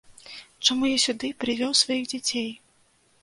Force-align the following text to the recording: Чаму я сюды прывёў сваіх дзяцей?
Чаму 0.67 0.87
я 0.89 0.97
сюды 1.03 1.29
прывёў 1.45 1.77
сваіх 1.83 2.03
дзяцей? 2.13 2.51